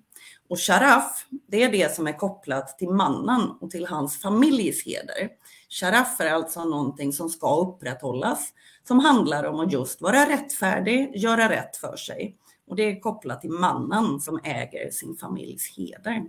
[0.48, 5.28] Och Sharaf, det är det som är kopplat till mannen och till hans familjs heder.
[5.68, 8.48] Sharaf är alltså någonting som ska upprätthållas,
[8.88, 12.36] som handlar om att just vara rättfärdig, göra rätt för sig.
[12.66, 16.22] Och det är kopplat till mannen som äger sin familjs heder.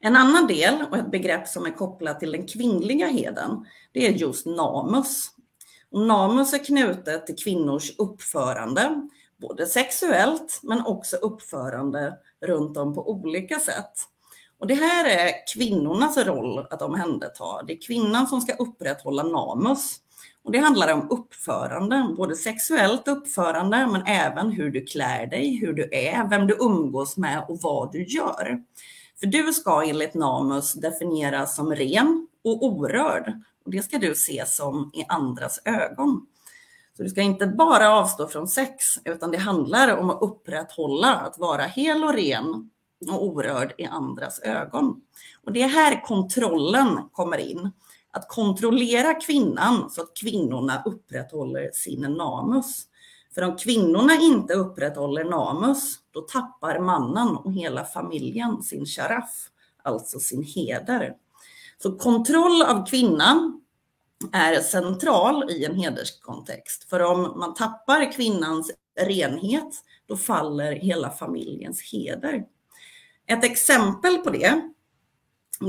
[0.00, 4.12] En annan del och ett begrepp som är kopplat till den kvinnliga heden, det är
[4.12, 5.30] just namus.
[5.90, 12.14] Och namus är knutet till kvinnors uppförande, både sexuellt men också uppförande
[12.46, 13.92] runt om på olika sätt.
[14.58, 17.62] Och det här är kvinnornas roll att omhänderta.
[17.66, 20.00] Det är kvinnan som ska upprätthålla namus.
[20.44, 25.72] Och det handlar om uppförande, både sexuellt uppförande men även hur du klär dig, hur
[25.72, 28.62] du är, vem du umgås med och vad du gör.
[29.20, 33.42] För du ska enligt Namus definieras som ren och orörd.
[33.64, 36.26] Och det ska du se som i andras ögon.
[36.96, 41.38] Så du ska inte bara avstå från sex, utan det handlar om att upprätthålla att
[41.38, 42.70] vara hel och ren
[43.10, 45.00] och orörd i andras ögon.
[45.44, 47.70] Och det är här kontrollen kommer in.
[48.10, 52.86] Att kontrollera kvinnan så att kvinnorna upprätthåller sin namus.
[53.36, 59.48] För om kvinnorna inte upprätthåller namus, då tappar mannen och hela familjen sin sharaf,
[59.82, 61.14] alltså sin heder.
[61.82, 63.62] Så kontroll av kvinnan
[64.32, 66.88] är central i en hederskontext.
[66.90, 68.70] För om man tappar kvinnans
[69.00, 69.74] renhet,
[70.06, 72.44] då faller hela familjens heder.
[73.26, 74.70] Ett exempel på det,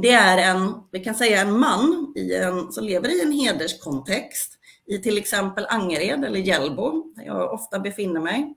[0.01, 4.57] det är en, vi kan säga en man i en, som lever i en hederskontext
[4.88, 8.56] i till exempel Angered eller Hjällbo, där jag ofta befinner mig.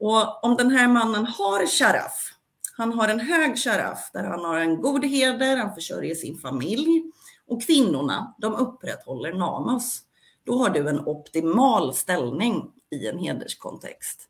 [0.00, 2.30] Och om den här mannen har sharaf,
[2.76, 7.02] han har en hög sharaf där han har en god heder, han försörjer sin familj
[7.48, 10.00] och kvinnorna, de upprätthåller namas.
[10.44, 14.28] Då har du en optimal ställning i en hederskontext.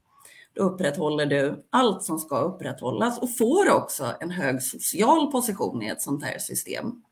[0.54, 5.88] Då upprätthåller du allt som ska upprätthållas och får också en hög social position i
[5.88, 7.02] ett sånt här system.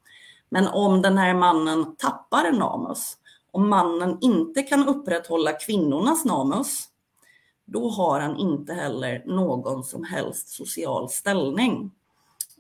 [0.49, 3.17] Men om den här mannen tappar namus,
[3.53, 6.89] om mannen inte kan upprätthålla kvinnornas namus,
[7.65, 11.91] då har han inte heller någon som helst social ställning.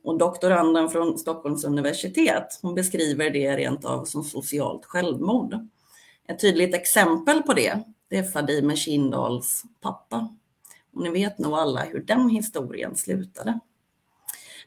[0.05, 5.69] Och doktoranden från Stockholms universitet, hon beskriver det rent av som socialt självmord.
[6.29, 10.37] Ett tydligt exempel på det, det är Fadime Kindals pappa.
[10.95, 13.61] Och ni vet nog alla hur den historien slutade.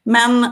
[0.04, 0.44] Men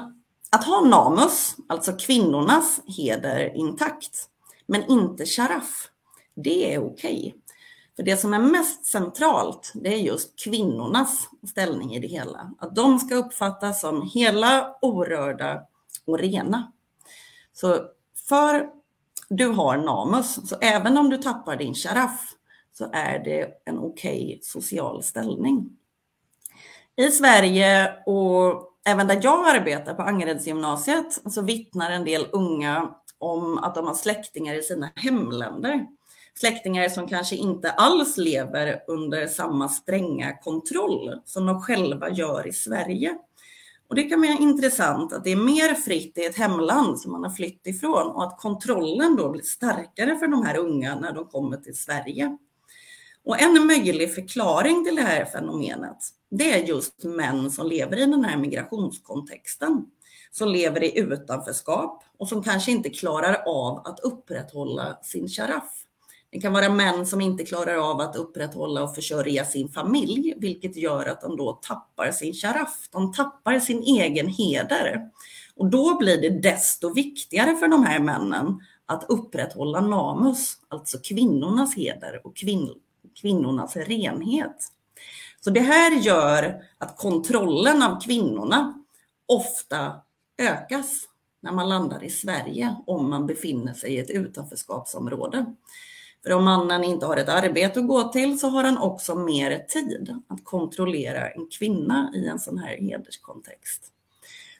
[0.50, 4.30] att ha namus, alltså kvinnornas heder intakt,
[4.74, 5.88] men inte sharaf.
[6.36, 7.20] Det är okej.
[7.28, 7.42] Okay.
[7.96, 12.52] För det som är mest centralt, det är just kvinnornas ställning i det hela.
[12.60, 15.62] Att de ska uppfattas som hela, orörda
[16.06, 16.72] och rena.
[17.54, 17.86] Så
[18.30, 18.70] för
[19.30, 22.36] du har namus, så även om du tappar din sharaf
[22.78, 25.70] så är det en okej okay social ställning.
[26.96, 33.58] I Sverige och även där jag arbetar på Angeredsgymnasiet så vittnar en del unga om
[33.58, 35.86] att de har släktingar i sina hemländer.
[36.36, 42.54] Släktingar som kanske inte alls lever under samma stränga kontroll som de själva gör i
[42.54, 43.18] Sverige.
[43.88, 47.24] Och det kan vara intressant att det är mer fritt i ett hemland som man
[47.24, 51.26] har flytt ifrån och att kontrollen då blir starkare för de här unga när de
[51.26, 52.38] kommer till Sverige.
[53.26, 55.98] Och en möjlig förklaring till det här fenomenet,
[56.32, 59.86] det är just män som lever i den här migrationskontexten
[60.34, 65.84] som lever i utanförskap och som kanske inte klarar av att upprätthålla sin sharaf.
[66.30, 70.76] Det kan vara män som inte klarar av att upprätthålla och försörja sin familj, vilket
[70.76, 72.88] gör att de då tappar sin sharaf.
[72.92, 75.10] De tappar sin egen heder.
[75.56, 81.76] Och då blir det desto viktigare för de här männen att upprätthålla namus, alltså kvinnornas
[81.76, 82.74] heder och kvin
[83.22, 84.72] kvinnornas renhet.
[85.42, 88.84] Så det här gör att kontrollen av kvinnorna
[89.28, 89.94] ofta
[90.38, 91.04] ökas
[91.42, 95.46] när man landar i Sverige om man befinner sig i ett utanförskapsområde.
[96.24, 99.66] För om mannen inte har ett arbete att gå till så har han också mer
[99.70, 103.90] tid att kontrollera en kvinna i en sån här hederskontext.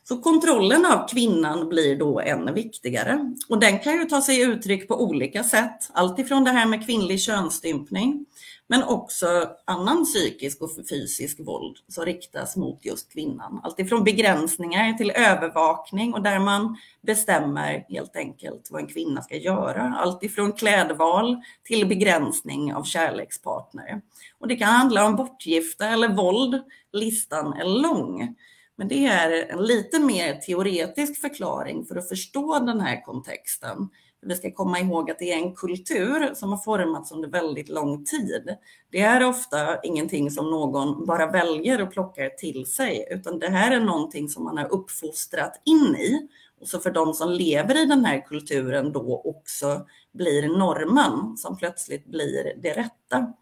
[0.04, 3.34] Så kontrollen av kvinnan blir då än viktigare.
[3.50, 5.90] Och den kan ju ta sig uttryck på olika sätt.
[5.94, 8.26] Alltifrån det här med kvinnlig könsstympning,
[8.74, 13.60] men också annan psykisk och fysisk våld som riktas mot just kvinnan.
[13.64, 19.96] Alltifrån begränsningar till övervakning och där man bestämmer helt enkelt vad en kvinna ska göra.
[19.98, 24.02] Alltifrån klädval till begränsning av kärlekspartner.
[24.40, 26.62] Och det kan handla om bortgifta eller våld.
[26.94, 28.36] Listan är lång.
[28.76, 33.90] Men det är en lite mer teoretisk förklaring för att förstå den här kontexten.
[34.26, 38.06] Vi ska komma ihåg att det är en kultur som har formats under väldigt lång
[38.06, 38.58] tid.
[38.92, 43.72] Det är ofta ingenting som någon bara väljer och plockar till sig, utan det här
[43.72, 46.28] är någonting som man har uppfostrat in i.
[46.62, 51.58] Och så för de som lever i den här kulturen då också blir normen som
[51.58, 53.34] plötsligt blir det rätta.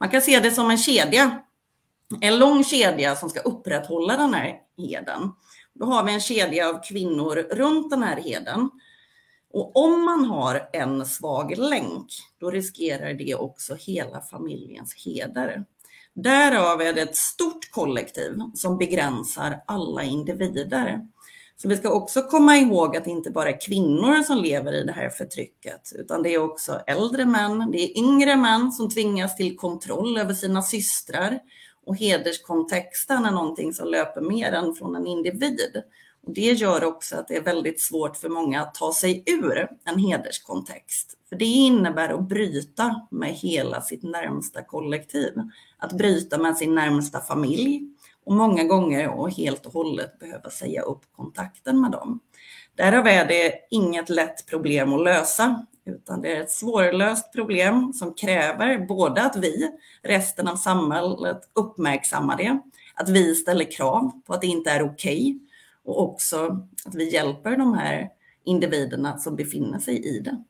[0.00, 1.42] Man kan se det som en kedja
[2.20, 5.32] en lång kedja som ska upprätthålla den här heden.
[5.74, 8.70] Då har vi en kedja av kvinnor runt den här heden.
[9.52, 12.06] Och om man har en svag länk,
[12.40, 15.64] då riskerar det också hela familjens heder.
[16.14, 21.00] Därav är det ett stort kollektiv som begränsar alla individer.
[21.56, 24.84] Så vi ska också komma ihåg att det inte bara är kvinnor som lever i
[24.84, 29.36] det här förtrycket, utan det är också äldre män, det är yngre män som tvingas
[29.36, 31.38] till kontroll över sina systrar
[31.86, 35.82] och hederskontexten är någonting som löper mer än från en individ.
[36.28, 39.68] Och det gör också att det är väldigt svårt för många att ta sig ur
[39.84, 41.14] en hederskontext.
[41.28, 45.32] För det innebär att bryta med hela sitt närmsta kollektiv.
[45.78, 47.82] Att bryta med sin närmsta familj
[48.24, 52.20] och många gånger och helt och hållet behöva säga upp kontakten med dem.
[52.74, 58.14] Därav är det inget lätt problem att lösa utan det är ett svårlöst problem som
[58.14, 59.70] kräver både att vi,
[60.02, 62.58] resten av samhället, uppmärksammar det,
[62.94, 65.47] att vi ställer krav på att det inte är okej okay,
[65.88, 68.08] och också att vi hjälper de här
[68.44, 70.44] individerna som befinner sig i den.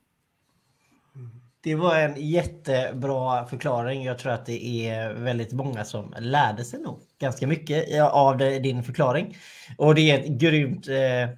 [1.61, 4.05] Det var en jättebra förklaring.
[4.05, 8.83] Jag tror att det är väldigt många som lärde sig nog ganska mycket av din
[8.83, 9.37] förklaring.
[9.79, 11.31] Och det är ett grymt eh,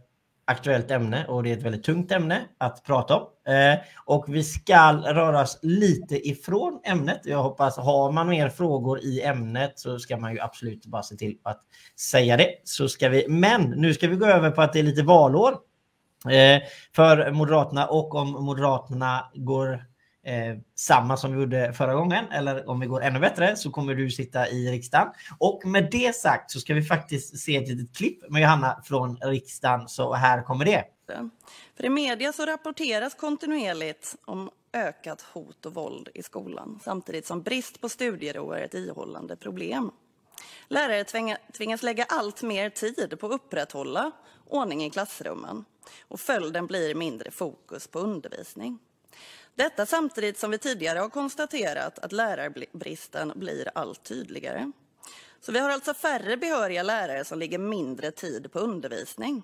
[0.50, 3.52] aktuellt ämne och det är ett väldigt tungt ämne att prata om.
[3.52, 7.20] Eh, och vi ska röra oss lite ifrån ämnet.
[7.24, 11.16] Jag hoppas, har man mer frågor i ämnet så ska man ju absolut bara se
[11.16, 11.60] till att
[12.00, 12.50] säga det.
[12.64, 15.52] Så ska vi, men nu ska vi gå över på att det är lite valår
[16.30, 16.62] eh,
[16.96, 19.84] för Moderaterna och om Moderaterna går
[20.30, 23.94] eh, samma som vi gjorde förra gången eller om vi går ännu bättre så kommer
[23.94, 25.08] du sitta i riksdagen.
[25.38, 29.16] Och med det sagt så ska vi faktiskt se ett litet klipp med Johanna från
[29.16, 29.88] riksdagen.
[29.88, 30.84] Så här kommer det.
[31.76, 37.42] För i media så rapporteras kontinuerligt om ökat hot och våld i skolan samtidigt som
[37.42, 39.90] brist på studiero är ett ihållande problem.
[40.68, 41.04] Lärare
[41.52, 44.10] tvingas lägga allt mer tid på att upprätthålla
[44.46, 45.64] ordning i klassrummen
[46.08, 48.78] och följden blir mindre fokus på undervisning.
[49.60, 54.72] Detta samtidigt som vi tidigare har konstaterat att lärarbristen blir allt tydligare.
[55.40, 59.42] Så vi har alltså färre behöriga lärare som lägger mindre tid på undervisning.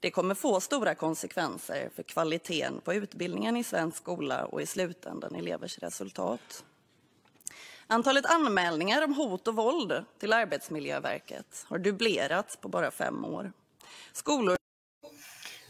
[0.00, 5.34] Det kommer få stora konsekvenser för kvaliteten på utbildningen i svensk skola och i slutändan
[5.34, 6.64] elevers resultat.
[7.86, 13.52] Antalet anmälningar om hot och våld till Arbetsmiljöverket har dubblerats på bara fem år.
[14.12, 14.57] Skolor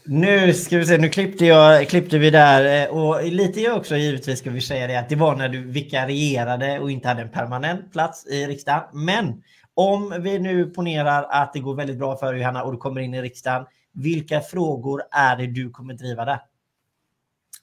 [0.09, 3.95] nu ska vi se, nu klippte, jag, klippte vi där eh, och lite jag också
[3.95, 7.31] givetvis ska vi säga det att det var när du vikarierade och inte hade en
[7.31, 8.81] permanent plats i riksdagen.
[8.93, 9.43] Men
[9.73, 13.01] om vi nu ponerar att det går väldigt bra för dig Johanna och du kommer
[13.01, 13.65] in i riksdagen.
[13.93, 16.39] Vilka frågor är det du kommer driva där?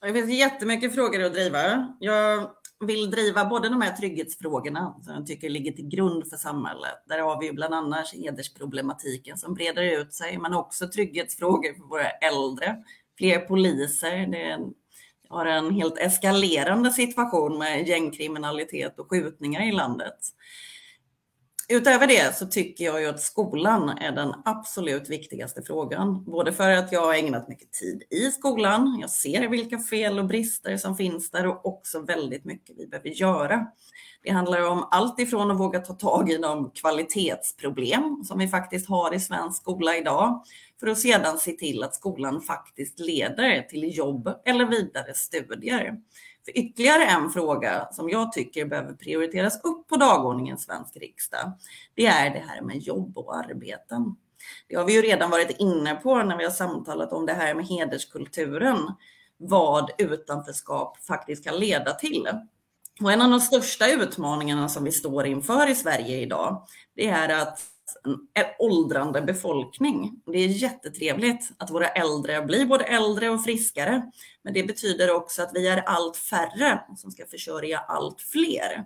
[0.03, 1.95] Det finns jättemycket frågor att driva.
[2.01, 2.51] Jag
[2.85, 7.05] vill driva både de här trygghetsfrågorna som jag tycker ligger till grund för samhället.
[7.07, 12.11] Där har vi bland annat hedersproblematiken som breder ut sig, men också trygghetsfrågor för våra
[12.11, 12.77] äldre.
[13.19, 14.27] Fler poliser.
[14.27, 14.59] Det är
[15.29, 20.19] har en helt eskalerande situation med gängkriminalitet och skjutningar i landet.
[21.69, 26.25] Utöver det så tycker jag ju att skolan är den absolut viktigaste frågan.
[26.25, 30.27] Både för att jag har ägnat mycket tid i skolan, jag ser vilka fel och
[30.27, 33.67] brister som finns där och också väldigt mycket vi behöver göra.
[34.23, 38.89] Det handlar om allt ifrån att våga ta tag i de kvalitetsproblem som vi faktiskt
[38.89, 40.45] har i svensk skola idag,
[40.81, 45.97] för att sedan se till att skolan faktiskt leder till jobb eller vidare studier.
[46.45, 51.53] För ytterligare en fråga som jag tycker behöver prioriteras upp på dagordningen i svensk riksdag,
[51.95, 54.17] det är det här med jobb och arbeten.
[54.69, 57.55] Det har vi ju redan varit inne på när vi har samtalat om det här
[57.55, 58.79] med hederskulturen,
[59.37, 62.29] vad utanförskap faktiskt kan leda till.
[63.01, 67.43] Och en av de största utmaningarna som vi står inför i Sverige idag, det är
[67.43, 67.76] att
[68.35, 70.21] en åldrande befolkning.
[70.27, 74.11] Det är jättetrevligt att våra äldre blir både äldre och friskare.
[74.43, 78.85] Men det betyder också att vi är allt färre som ska försörja allt fler.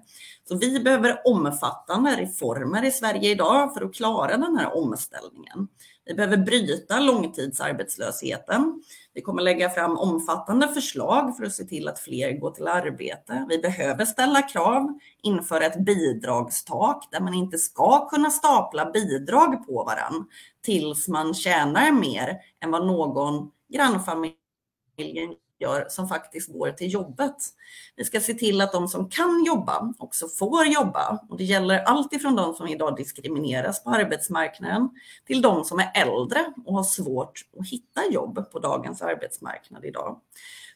[0.48, 5.68] Så vi behöver omfattande reformer i Sverige idag för att klara den här omställningen.
[6.04, 8.82] Vi behöver bryta långtidsarbetslösheten.
[9.14, 13.46] Vi kommer lägga fram omfattande förslag för att se till att fler går till arbete.
[13.48, 19.84] Vi behöver ställa krav, införa ett bidragstak där man inte ska kunna stapla bidrag på
[19.84, 20.26] varann
[20.62, 24.34] tills man tjänar mer än vad någon grannfamilj
[25.60, 27.36] gör som faktiskt går till jobbet.
[27.96, 31.18] Vi ska se till att de som kan jobba också får jobba.
[31.28, 34.88] Och det gäller allt ifrån de som idag diskrimineras på arbetsmarknaden
[35.26, 40.20] till de som är äldre och har svårt att hitta jobb på dagens arbetsmarknad idag.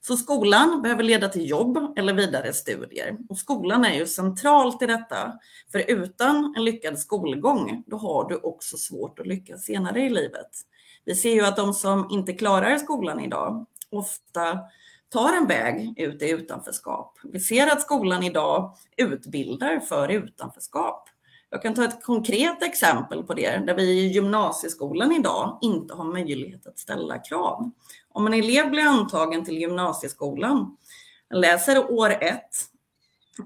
[0.07, 3.17] Så skolan behöver leda till jobb eller vidare studier.
[3.29, 5.39] Och skolan är ju centralt i detta.
[5.73, 10.51] För utan en lyckad skolgång, då har du också svårt att lyckas senare i livet.
[11.05, 13.67] Vi ser ju att de som inte klarar skolan idag,
[13.97, 14.59] ofta
[15.09, 17.19] tar en väg ut i utanförskap.
[17.25, 21.09] Vi ser att skolan idag utbildar för utanförskap.
[21.51, 26.05] Jag kan ta ett konkret exempel på det, där vi i gymnasieskolan idag inte har
[26.05, 27.71] möjlighet att ställa krav.
[28.09, 30.77] Om en elev blir antagen till gymnasieskolan,
[31.35, 32.51] läser år ett,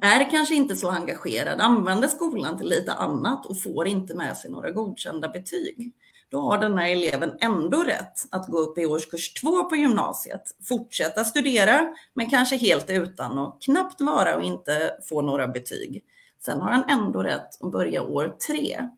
[0.03, 4.51] är kanske inte så engagerad, använder skolan till lite annat och får inte med sig
[4.51, 5.92] några godkända betyg
[6.31, 10.43] då har den här eleven ändå rätt att gå upp i årskurs två på gymnasiet,
[10.68, 16.05] fortsätta studera, men kanske helt utan och knappt vara och inte få några betyg.
[16.45, 18.89] Sen har han ändå rätt att börja år tre.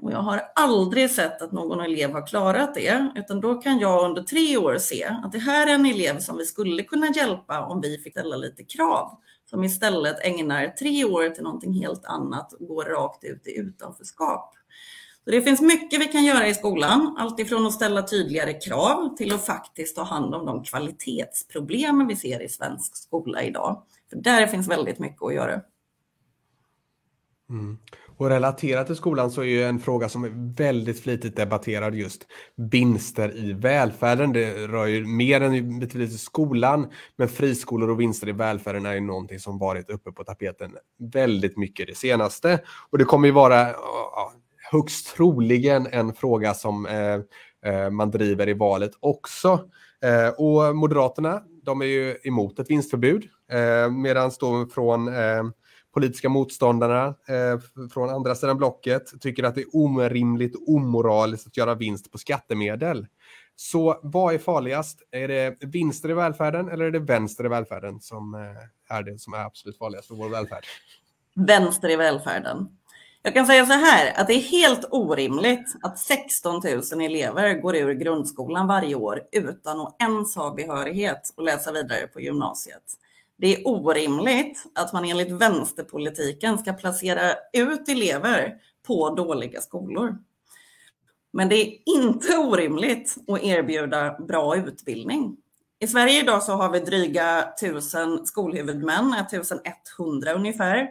[0.00, 4.04] Och jag har aldrig sett att någon elev har klarat det, utan då kan jag
[4.04, 7.66] under tre år se att det här är en elev som vi skulle kunna hjälpa
[7.66, 9.18] om vi fick ställa lite krav,
[9.50, 14.54] som istället ägnar tre år till någonting helt annat och går rakt ut i utanförskap.
[15.28, 19.34] Så det finns mycket vi kan göra i skolan, alltifrån att ställa tydligare krav till
[19.34, 23.82] att faktiskt ta hand om de kvalitetsproblem vi ser i svensk skola idag.
[24.10, 25.60] För där finns väldigt mycket att göra.
[27.50, 27.78] Mm.
[28.16, 32.26] Och relaterat till skolan så är ju en fråga som är väldigt flitigt debatterad just
[32.56, 34.32] vinster i välfärden.
[34.32, 39.00] Det rör ju mer än betydligt skolan, men friskolor och vinster i välfärden är ju
[39.00, 42.60] någonting som varit uppe på tapeten väldigt mycket det senaste.
[42.90, 44.32] Och det kommer ju vara ja,
[44.70, 47.20] högst troligen en fråga som eh,
[47.72, 49.60] eh, man driver i valet också.
[50.02, 55.44] Eh, och Moderaterna, de är ju emot ett vinstförbud, eh, medan då från eh,
[55.94, 61.56] politiska motståndarna eh, från andra sidan blocket tycker att det är orimligt och omoraliskt att
[61.56, 63.06] göra vinst på skattemedel.
[63.56, 65.02] Så vad är farligast?
[65.10, 68.34] Är det vinster i välfärden eller är det vänster i välfärden som
[68.88, 70.64] är det som är absolut farligast för vår välfärd?
[71.34, 72.77] Vänster i välfärden.
[73.28, 76.62] Jag kan säga så här att det är helt orimligt att 16
[76.92, 82.06] 000 elever går ur grundskolan varje år utan att ens ha behörighet och läsa vidare
[82.06, 82.82] på gymnasiet.
[83.36, 88.54] Det är orimligt att man enligt vänsterpolitiken ska placera ut elever
[88.86, 90.18] på dåliga skolor.
[91.32, 95.36] Men det är inte orimligt att erbjuda bra utbildning.
[95.78, 100.88] I Sverige idag så har vi dryga 1000 skolhuvudmän, 1100 ungefär.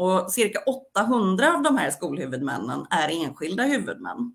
[0.00, 0.60] Och cirka
[0.94, 4.34] 800 av de här skolhuvudmännen är enskilda huvudmän.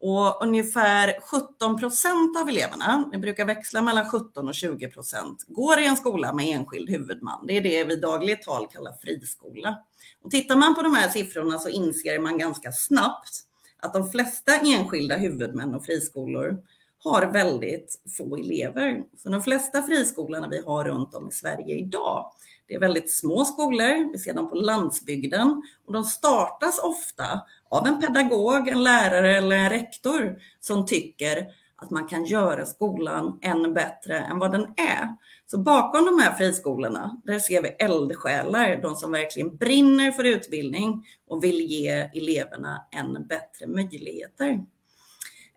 [0.00, 5.78] Och ungefär 17 procent av eleverna, det brukar växla mellan 17 och 20 procent, går
[5.78, 7.46] i en skola med enskild huvudman.
[7.46, 9.78] Det är det vi dagligt tal kallar friskola.
[10.22, 13.42] Och tittar man på de här siffrorna så inser man ganska snabbt
[13.82, 16.58] att de flesta enskilda huvudmän och friskolor
[16.98, 19.02] har väldigt få elever.
[19.16, 22.32] Så de flesta friskolorna vi har runt om i Sverige idag
[22.68, 27.86] det är väldigt små skolor, vi ser dem på landsbygden och de startas ofta av
[27.86, 31.46] en pedagog, en lärare eller en rektor som tycker
[31.76, 35.16] att man kan göra skolan än bättre än vad den är.
[35.50, 41.06] Så bakom de här friskolorna, där ser vi eldsjälar, de som verkligen brinner för utbildning
[41.28, 44.64] och vill ge eleverna än bättre möjligheter.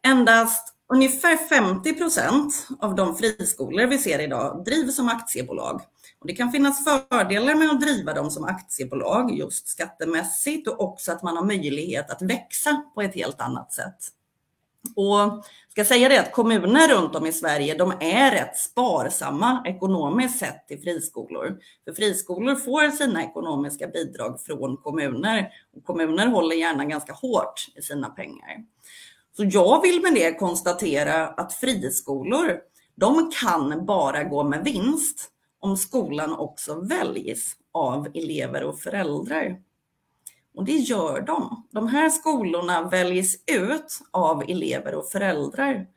[0.03, 5.81] Endast ungefär 50 procent av de friskolor vi ser idag drivs som aktiebolag
[6.19, 11.11] och det kan finnas fördelar med att driva dem som aktiebolag just skattemässigt och också
[11.11, 13.97] att man har möjlighet att växa på ett helt annat sätt.
[14.95, 20.39] Och ska säga det att kommuner runt om i Sverige, de är rätt sparsamma ekonomiskt
[20.39, 21.57] sett till friskolor.
[21.85, 27.81] För friskolor får sina ekonomiska bidrag från kommuner och kommuner håller gärna ganska hårt i
[27.81, 28.65] sina pengar.
[29.37, 32.59] Så jag vill med det konstatera att friskolor,
[32.95, 39.61] de kan bara gå med vinst om skolan också väljs av elever och föräldrar.
[40.55, 41.67] Och det gör de.
[41.71, 45.87] De här skolorna väljs ut av elever och föräldrar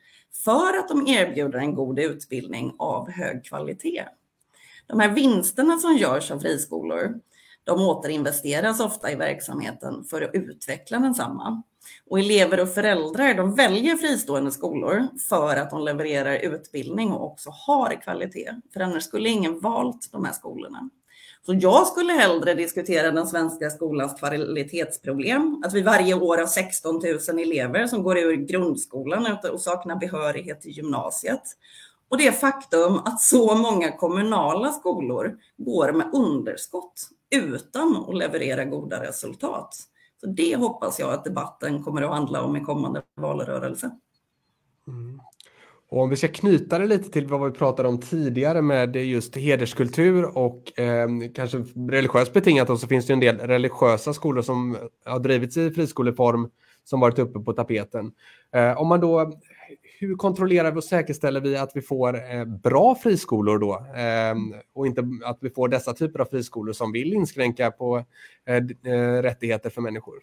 [0.43, 4.05] för att de erbjuder en god utbildning av hög kvalitet.
[4.87, 7.19] De här vinsterna som görs av friskolor,
[7.63, 11.63] de återinvesteras ofta i verksamheten för att utveckla densamma.
[12.09, 17.49] Och elever och föräldrar de väljer fristående skolor för att de levererar utbildning och också
[17.49, 18.49] har kvalitet.
[18.73, 20.89] För annars skulle ingen valt de här skolorna.
[21.45, 25.63] Så jag skulle hellre diskutera den svenska skolans kvalitetsproblem.
[25.65, 30.61] Att vi varje år har 16 000 elever som går ur grundskolan och saknar behörighet
[30.61, 31.41] till gymnasiet.
[32.09, 39.03] Och det faktum att så många kommunala skolor går med underskott utan att leverera goda
[39.03, 39.75] resultat.
[40.23, 43.91] Så det hoppas jag att debatten kommer att handla om i kommande valrörelse.
[44.87, 45.19] Mm.
[45.89, 49.35] Och om vi ska knyta det lite till vad vi pratade om tidigare med just
[49.35, 51.57] hederskultur och eh, kanske
[51.89, 56.49] religiöst betingat så finns det en del religiösa skolor som har drivits i friskoleform
[56.83, 58.11] som varit uppe på tapeten.
[58.55, 59.33] Eh, om man då,
[60.07, 63.73] hur kontrollerar vi och säkerställer vi att vi får eh, bra friskolor då?
[63.73, 64.35] Eh,
[64.73, 68.05] och inte att vi får dessa typer av friskolor som vill inskränka på
[68.45, 68.55] eh,
[68.93, 70.15] eh rättigheter för människor?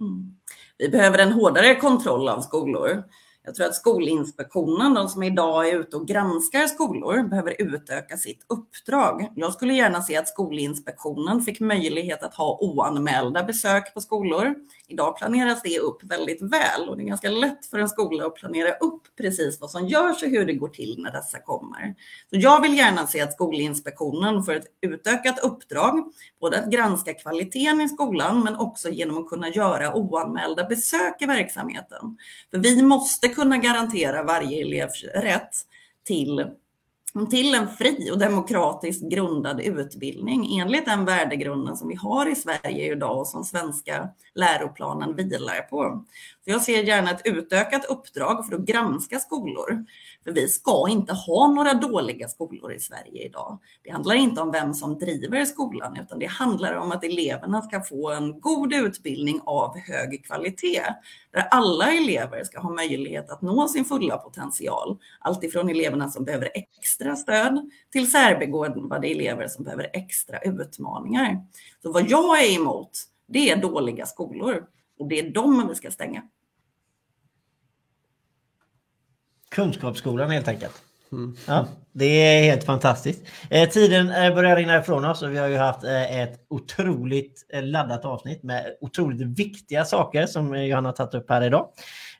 [0.00, 0.36] Mm.
[0.78, 3.02] Vi behöver en hårdare kontroll av skolor.
[3.46, 8.46] Jag tror att Skolinspektionen, de som idag är ute och granskar skolor, behöver utöka sitt
[8.48, 9.32] uppdrag.
[9.36, 14.54] Jag skulle gärna se att Skolinspektionen fick möjlighet att ha oanmälda besök på skolor.
[14.88, 18.34] Idag planeras det upp väldigt väl och det är ganska lätt för en skola att
[18.34, 21.94] planera upp precis vad som görs och hur det går till när dessa kommer.
[22.30, 27.80] Så jag vill gärna se att Skolinspektionen får ett utökat uppdrag, både att granska kvaliteten
[27.80, 32.16] i skolan men också genom att kunna göra oanmälda besök i verksamheten.
[32.50, 35.50] För vi måste kunna garantera varje elevs rätt
[36.04, 36.46] till
[37.30, 42.92] till en fri och demokratiskt grundad utbildning enligt den värdegrunden som vi har i Sverige
[42.92, 46.04] idag och som svenska läroplanen vilar på.
[46.44, 49.84] Så jag ser gärna ett utökat uppdrag för att granska skolor.
[50.24, 53.58] För vi ska inte ha några dåliga skolor i Sverige idag.
[53.82, 57.80] Det handlar inte om vem som driver skolan, utan det handlar om att eleverna ska
[57.80, 60.82] få en god utbildning av hög kvalitet.
[61.30, 64.98] Där alla elever ska ha möjlighet att nå sin fulla potential.
[65.20, 71.46] Alltifrån eleverna som behöver extra stöd till särbegåvade elever som behöver extra utmaningar.
[71.82, 72.90] Så vad jag är emot,
[73.28, 74.66] det är dåliga skolor.
[74.98, 76.22] Och det är de vi ska stänga.
[79.54, 80.82] Kunskapsskolan helt enkelt.
[81.12, 81.36] Mm.
[81.46, 83.22] Ja, det är helt fantastiskt.
[83.50, 87.46] Eh, tiden eh, börjar rinna ifrån oss och vi har ju haft eh, ett otroligt
[87.52, 91.68] eh, laddat avsnitt med otroligt viktiga saker som Johanna tagit upp här idag.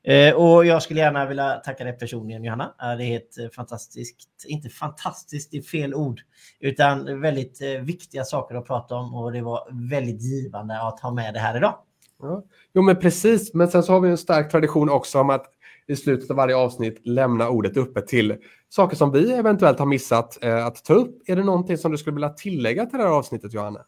[0.05, 2.74] Eh, och jag skulle gärna vilja tacka dig personligen Johanna.
[2.78, 6.20] Det är helt eh, fantastiskt, inte fantastiskt i fel ord,
[6.61, 11.35] utan väldigt viktiga saker att prata om och det var väldigt givande att ha med
[11.35, 11.78] det här idag.
[12.22, 12.45] Ja.
[12.74, 15.47] Jo men precis, men sen så har vi en stark tradition också om att
[15.89, 18.37] i slutet av varje avsnitt lämna ordet uppe till
[18.68, 21.22] saker som vi eventuellt har missat eh, att ta upp.
[21.26, 23.80] Är det någonting som du skulle vilja tillägga till det här avsnittet, Johanna?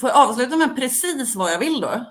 [0.00, 2.04] Får jag avsluta med precis vad jag vill då?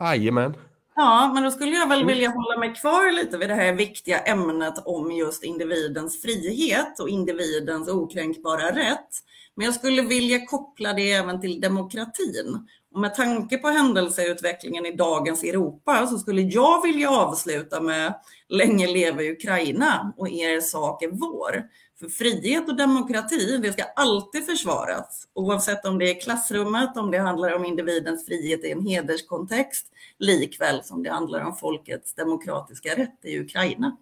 [0.00, 0.54] Jajamän.
[0.96, 4.18] Ja, men då skulle jag väl vilja hålla mig kvar lite vid det här viktiga
[4.18, 9.08] ämnet om just individens frihet och individens okränkbara rätt.
[9.56, 14.96] Men jag skulle vilja koppla det även till demokratin och med tanke på händelseutvecklingen i
[14.96, 18.14] dagens Europa så skulle jag vilja avsluta med
[18.48, 21.68] Länge leve Ukraina och er sak är vår.
[22.00, 27.18] För frihet och demokrati, det ska alltid försvaras oavsett om det är klassrummet, om det
[27.18, 29.86] handlar om individens frihet i en hederskontext,
[30.18, 33.96] likväl som det handlar om folkets demokratiska rätt i Ukraina.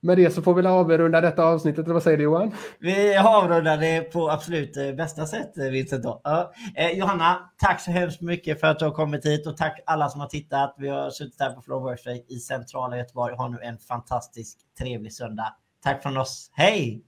[0.00, 2.54] Med det så får vi avrunda detta avsnittet, eller vad säger du Johan?
[2.78, 6.04] Vi avrundar det på absolut eh, bästa sätt, eh, Vincent.
[6.04, 6.52] Ja.
[6.76, 10.08] Eh, Johanna, tack så hemskt mycket för att du har kommit hit och tack alla
[10.08, 10.74] som har tittat.
[10.78, 13.34] Vi har suttit här på Flow Workshop i centrala Göteborg.
[13.34, 15.54] Ha nu en fantastisk trevlig söndag.
[15.84, 16.50] Tack från oss.
[16.52, 17.07] Hej!